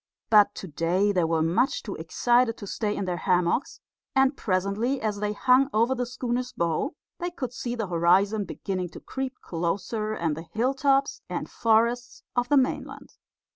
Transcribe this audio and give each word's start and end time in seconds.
But 0.31 0.55
to 0.55 0.67
day 0.67 1.11
they 1.11 1.25
were 1.25 1.43
much 1.43 1.83
too 1.83 1.93
excited 1.93 2.57
to 2.57 2.65
stay 2.65 2.95
in 2.97 3.05
their 3.05 3.17
hammocks; 3.17 3.79
and 4.15 4.35
presently, 4.35 4.99
as 4.99 5.17
they 5.19 5.33
hung 5.33 5.69
over 5.75 5.93
the 5.93 6.07
schooner's 6.07 6.51
bow, 6.53 6.95
they 7.19 7.29
could 7.29 7.53
see 7.53 7.75
the 7.75 7.85
horizon 7.85 8.45
beginning 8.45 8.89
to 8.93 8.99
creep 8.99 9.39
closer, 9.41 10.13
and 10.13 10.35
the 10.35 10.41
hill 10.53 10.73
tops 10.73 11.21
and 11.29 11.51
forests 11.51 12.23
of 12.35 12.49
the 12.49 12.57
mainland. 12.57 13.09